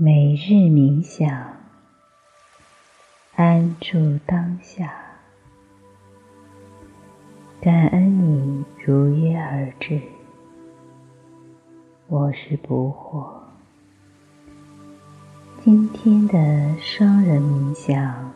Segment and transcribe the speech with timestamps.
[0.00, 1.56] 每日冥想，
[3.34, 4.92] 安住当下，
[7.60, 10.00] 感恩你如约而至。
[12.06, 13.26] 我是不惑。
[15.64, 18.32] 今天的双人冥想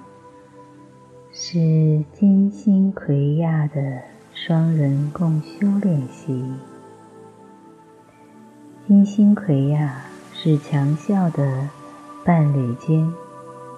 [1.30, 4.02] 是金星奎亚的
[4.34, 6.44] 双人共修练习。
[8.88, 10.06] 金星奎亚
[10.44, 11.68] 是强效的
[12.24, 13.12] 伴侣间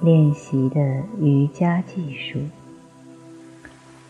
[0.01, 2.39] 练习的瑜伽技术，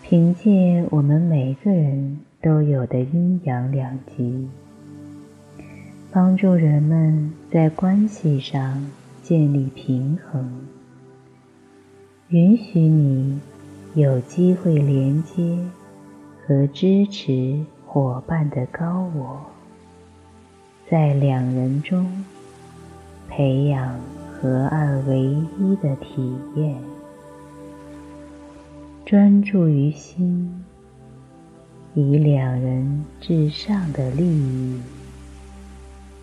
[0.04, 4.48] 凭借我们每个人都有的阴阳两极，
[6.12, 8.88] 帮助人们在关系上
[9.20, 10.64] 建立平衡，
[12.28, 13.40] 允许你
[13.94, 15.58] 有机会连接
[16.46, 19.40] 和支持伙伴的高我。
[20.88, 22.24] 在两人中
[23.36, 23.98] 培养
[24.30, 25.18] 合二为
[25.58, 26.80] 一的体验，
[29.04, 30.64] 专注于心，
[31.94, 34.80] 以两人至上的利益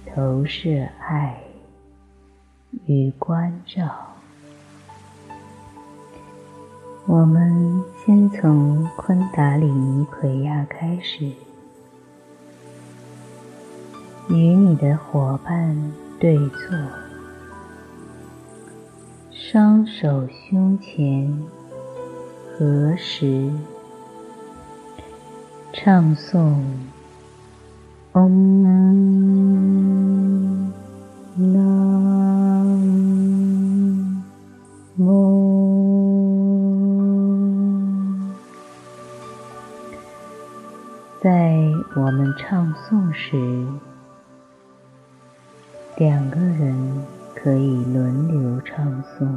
[0.06, 1.38] 投射爱
[2.86, 3.92] 与关照。
[7.08, 11.30] 我们先从昆达里尼奎亚开始。
[14.30, 16.78] 与你的伙伴对坐，
[19.32, 21.36] 双手胸前
[22.60, 23.50] 合十，
[25.74, 26.62] 唱诵
[28.14, 28.96] “嗡南
[35.00, 35.42] 无”。
[41.20, 41.58] 在
[41.96, 43.66] 我们唱诵时，
[46.02, 46.76] 两个人
[47.36, 49.30] 可以轮流唱诵。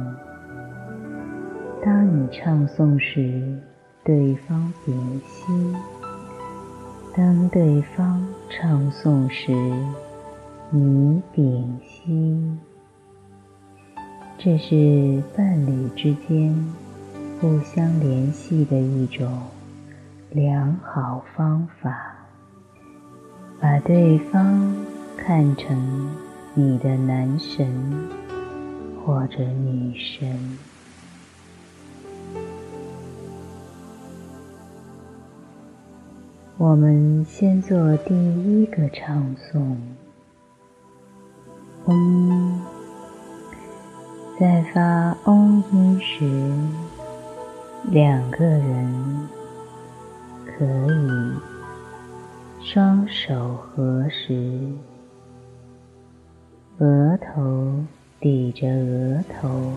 [1.85, 3.61] 当你唱诵时，
[4.03, 5.45] 对方屏息；
[7.15, 9.53] 当对方唱诵时，
[10.71, 12.57] 你屏息。
[14.39, 16.51] 这是伴侣之间
[17.39, 19.39] 互相联系的一种
[20.31, 22.15] 良好方法。
[23.61, 24.75] 把对方
[25.15, 26.24] 看成。
[26.57, 27.67] 你的男神
[29.03, 30.57] 或者女神，
[36.57, 39.75] 我们先做第一个唱诵。
[41.87, 42.61] 嗡，
[44.39, 46.53] 在发嗡音时，
[47.91, 49.27] 两个人
[50.45, 51.33] 可以
[52.61, 54.71] 双手合十。
[56.79, 57.85] 额头
[58.19, 59.71] 抵着额头，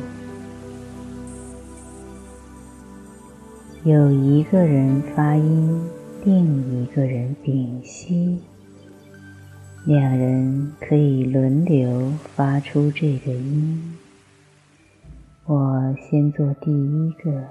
[3.85, 5.89] 有一个人发音，
[6.25, 8.41] 另一个人屏息，
[9.87, 13.97] 两人可以轮流发出这个音。
[15.47, 17.45] 我先做第一个，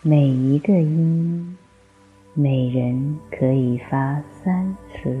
[0.00, 1.58] 每一个音，
[2.32, 5.14] 每人可以发三次。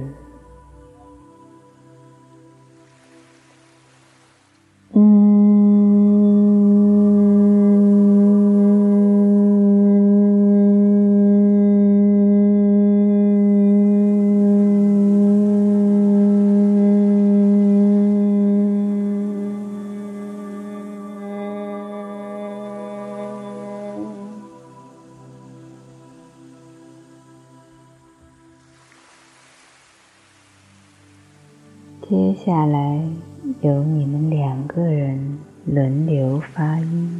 [33.62, 37.19] 由你们两个人轮流发音。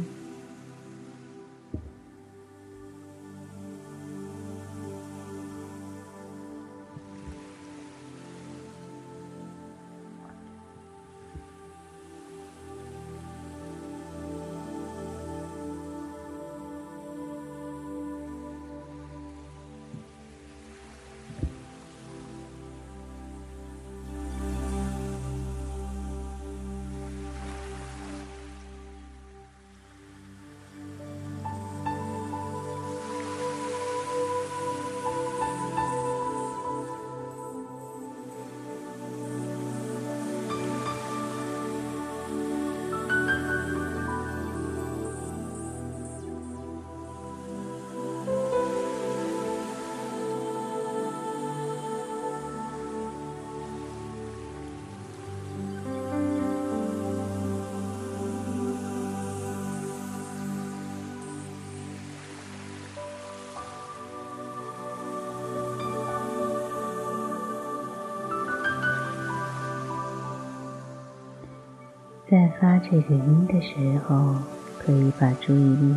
[72.31, 74.35] 在发这个音的时候，
[74.79, 75.93] 可以把注意力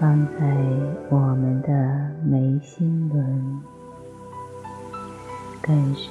[0.00, 0.56] 放在
[1.10, 1.68] 我们的
[2.24, 3.60] 眉心轮，
[5.60, 6.10] 感受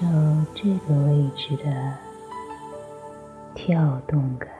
[0.53, 1.65] 这个位置的
[3.55, 4.56] 跳动感。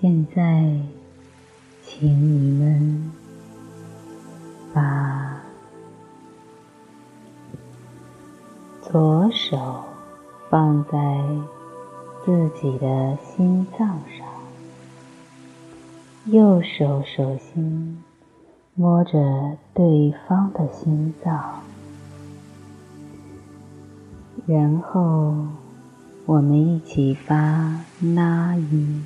[0.00, 0.64] 现在，
[1.84, 3.12] 请你们
[4.72, 5.42] 把
[8.80, 9.84] 左手
[10.48, 11.22] 放在
[12.24, 13.86] 自己的心脏
[14.16, 14.26] 上，
[16.32, 18.02] 右手手心
[18.74, 21.60] 摸着对方的心脏，
[24.46, 25.34] 然后
[26.24, 29.04] 我们一起发拉音。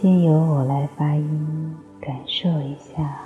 [0.00, 3.20] 先由我来发音，感受一下。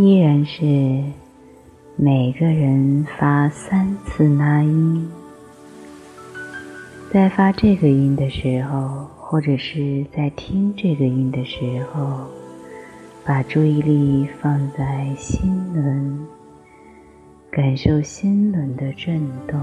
[0.00, 0.62] 依然是
[1.96, 5.10] 每个人发三次拉音，
[7.12, 12.28] 在发这个音的时候，或者是在听这个音的时候，
[13.24, 16.24] 把注意力放在心轮，
[17.50, 19.60] 感受心轮的震动。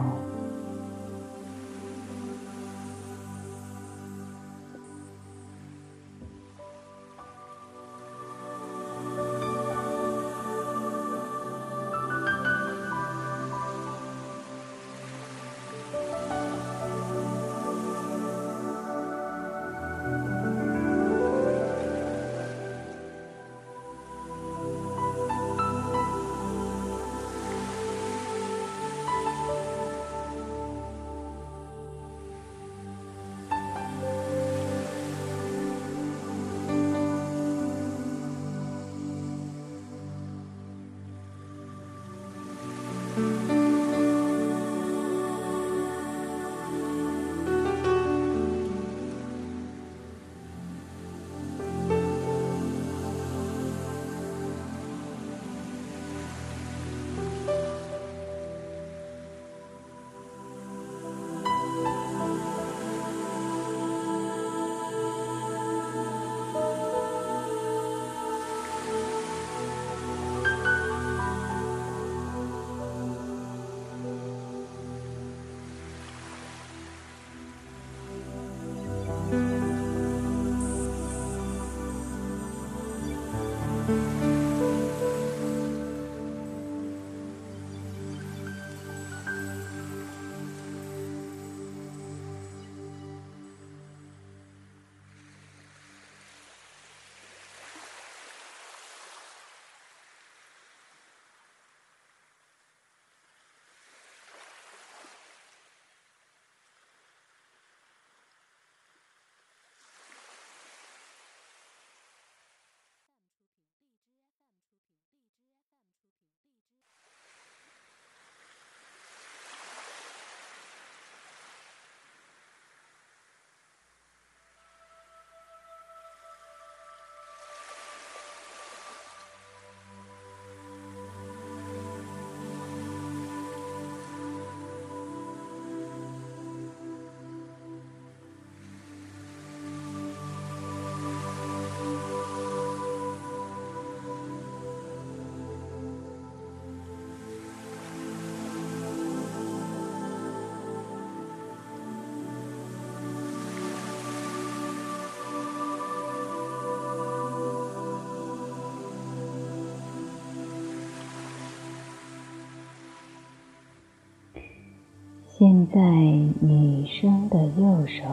[165.47, 168.03] 现在，女生的右手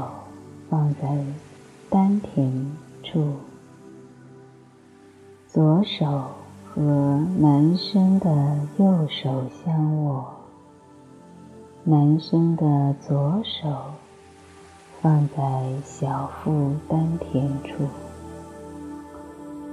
[0.69, 1.25] 放在
[1.89, 2.53] 丹田
[3.03, 3.37] 处，
[5.49, 6.05] 左手
[6.69, 6.83] 和
[7.39, 10.27] 男生的右手相握，
[11.85, 13.67] 男生的左手
[15.01, 17.85] 放在小腹丹田处。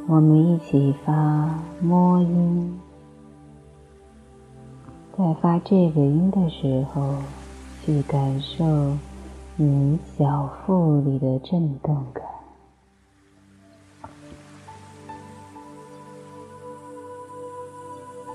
[0.08, 2.80] 我们一起发摸音，
[5.18, 7.16] 在发这个音的时候，
[7.90, 8.96] 去感受
[9.56, 12.24] 你小腹里的震动感。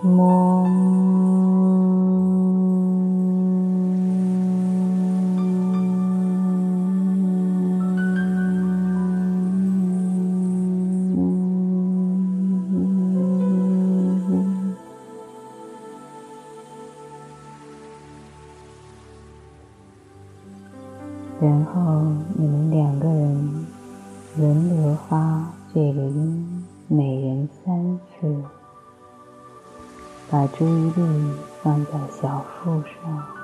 [0.02, 1.33] 摸。
[25.86, 28.42] 这个音，每人三次，
[30.30, 31.30] 把注意力
[31.62, 33.43] 放在小腹上。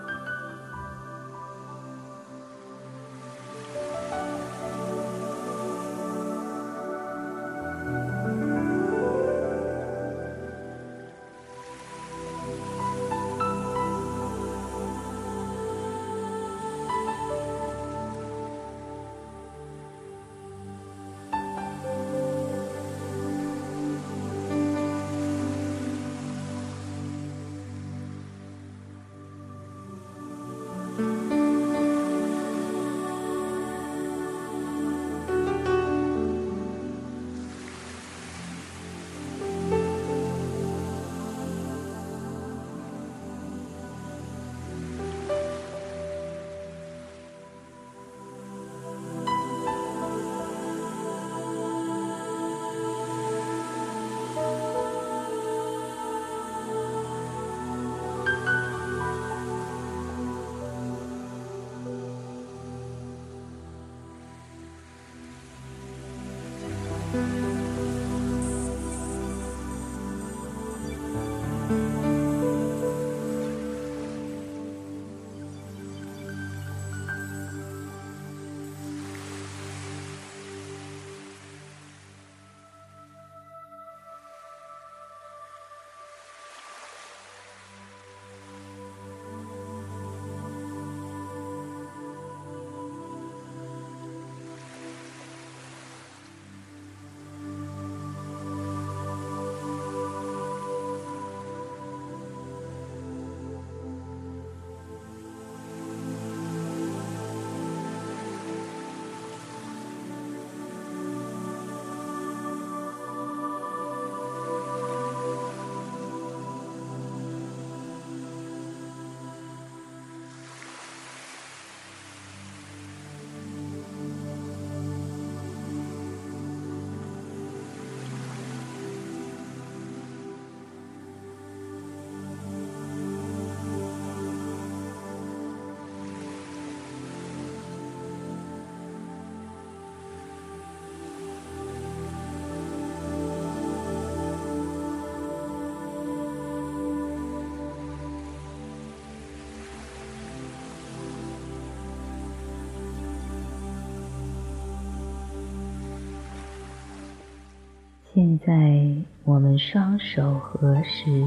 [158.21, 158.87] 现在，
[159.25, 161.25] 我们双手合十，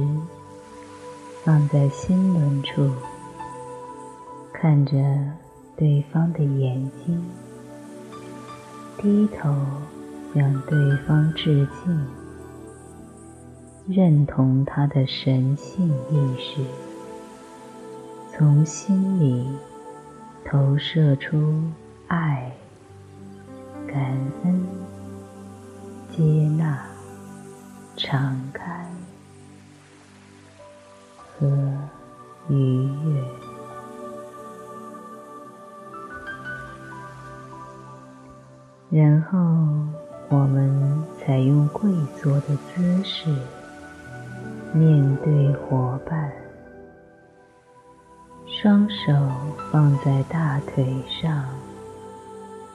[1.43, 2.87] 放在心轮处，
[4.53, 4.93] 看着
[5.75, 7.19] 对方的眼睛，
[8.99, 9.51] 低头
[10.35, 12.05] 向对方致敬，
[13.87, 16.61] 认同他的神性意识，
[18.37, 19.47] 从心里
[20.45, 21.59] 投射出
[22.07, 22.51] 爱、
[23.87, 24.92] 感恩。
[26.15, 26.21] 接
[26.59, 26.85] 纳、
[27.97, 28.85] 敞开
[31.39, 31.47] 和
[32.49, 32.87] 愉
[38.91, 39.39] 悦，然后
[40.29, 41.91] 我们采用跪
[42.21, 43.35] 坐的姿势
[44.71, 46.31] 面对伙伴，
[48.45, 49.11] 双手
[49.71, 51.43] 放在大腿上，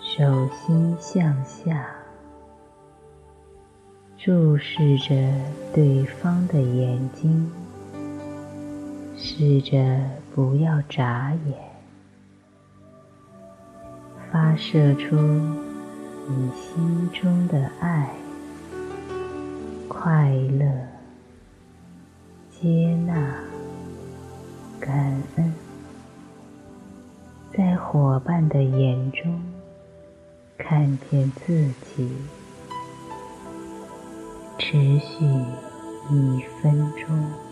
[0.00, 1.97] 手心向下。
[4.20, 5.14] 注视着
[5.72, 7.48] 对方的眼睛，
[9.16, 10.00] 试着
[10.34, 11.56] 不要眨眼。
[14.30, 18.10] 发射出你心中的爱、
[19.86, 20.66] 快乐、
[22.50, 23.14] 接纳、
[24.80, 25.54] 感恩，
[27.56, 29.40] 在伙伴的眼中
[30.58, 32.10] 看见自己，
[34.58, 35.24] 持续
[36.10, 37.47] 一分钟。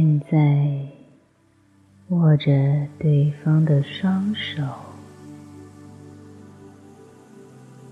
[0.00, 0.86] 现在，
[2.10, 2.52] 握着
[3.00, 4.62] 对方的双手，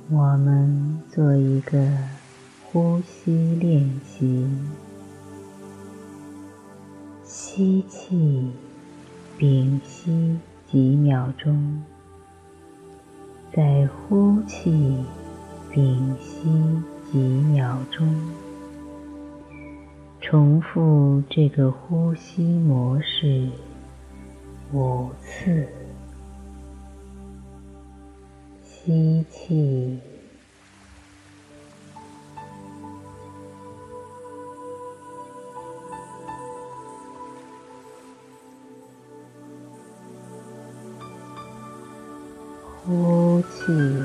[0.09, 1.85] 我们做一个
[2.63, 4.49] 呼吸练习。
[7.25, 8.53] 吸气，
[9.37, 10.39] 屏息
[10.71, 11.83] 几秒钟，
[13.53, 14.71] 再呼气，
[15.73, 16.53] 屏息
[17.11, 18.09] 几秒钟。
[20.21, 23.49] 重复这个呼吸模式
[24.73, 25.69] 五次。
[28.63, 29.99] 吸气，
[42.85, 43.96] 呼气。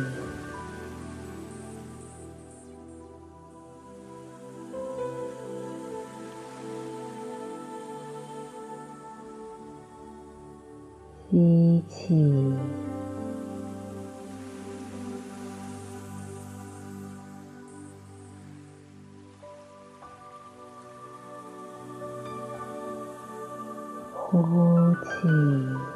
[24.31, 25.90] 呼气，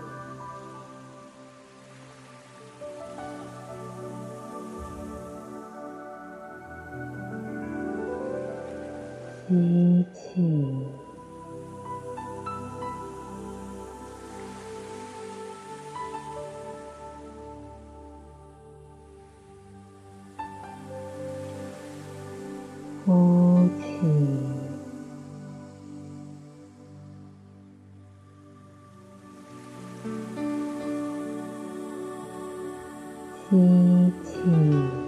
[33.50, 35.05] 吸气，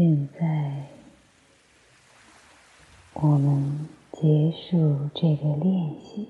[0.00, 0.86] 现在
[3.12, 6.26] 我们结束这个练习。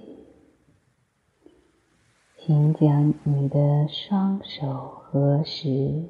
[2.37, 6.09] 请将你的双手合十，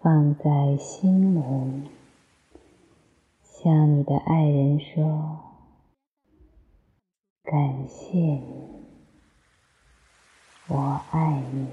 [0.00, 1.86] 放在心门，
[3.40, 5.38] 向你的爱人说
[7.44, 8.82] ：“感谢你，
[10.66, 11.68] 我爱你。”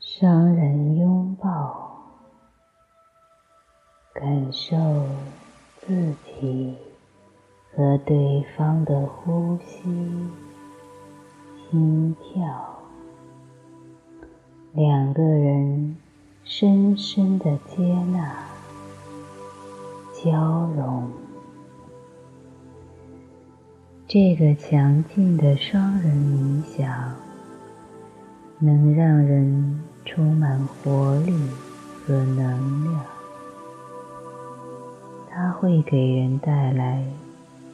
[0.00, 1.89] 双人拥抱，
[4.20, 4.76] 感受
[5.80, 6.76] 自己
[7.74, 9.88] 和对方的呼吸。
[11.70, 12.82] 心跳，
[14.74, 15.96] 两个人
[16.44, 18.44] 深深的接纳、
[20.12, 21.10] 交融，
[24.06, 27.14] 这个强劲的双人冥想，
[28.58, 31.32] 能让人充满活力
[32.04, 33.19] 和能量。
[35.32, 37.04] 它会给人带来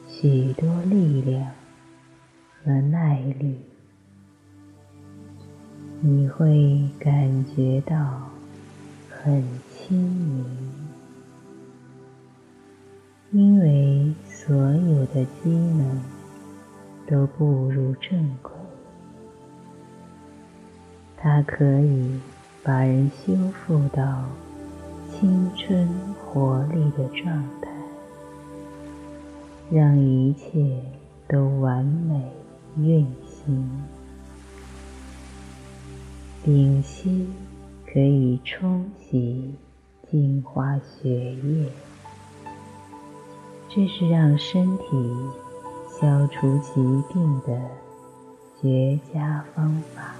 [0.07, 1.51] 许多力量
[2.63, 3.59] 和耐力，
[5.99, 8.29] 你会感觉到
[9.09, 9.43] 很
[9.73, 10.45] 轻盈，
[13.31, 16.01] 因为所有的机能
[17.07, 18.51] 都步入正轨。
[21.17, 22.19] 它可以
[22.63, 24.23] 把人修复到。
[25.09, 25.87] 青春
[26.37, 27.71] 活力的状态，
[29.71, 30.79] 让一切
[31.27, 32.31] 都完美
[32.77, 33.67] 运行。
[36.43, 37.27] 屏息
[37.91, 39.55] 可以冲洗、
[40.11, 41.71] 净化血液，
[43.67, 44.85] 这是让身体
[45.99, 46.75] 消除疾
[47.11, 47.59] 病的
[48.61, 50.13] 绝佳方法。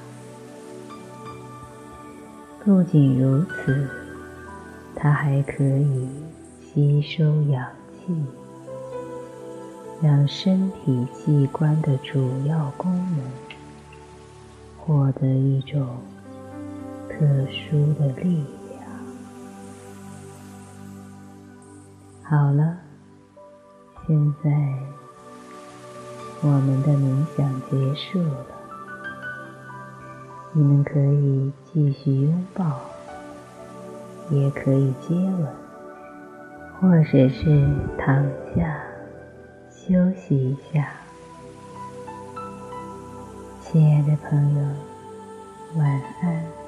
[2.66, 4.07] 不仅如此。
[5.00, 6.10] 它还可以
[6.60, 8.16] 吸收氧气，
[10.02, 13.20] 让身体器官的主要功能
[14.76, 15.88] 获得一种
[17.08, 17.20] 特
[17.52, 18.82] 殊的力量。
[22.24, 22.78] 好了，
[24.08, 24.50] 现在
[26.42, 28.46] 我们的冥想结束了，
[30.54, 32.82] 你们可以继续拥抱。
[34.30, 35.48] 也可以接吻，
[36.80, 37.66] 或者是
[37.98, 38.78] 躺下
[39.70, 40.90] 休息一下。
[43.62, 44.62] 亲爱的朋友，
[45.78, 46.67] 晚安。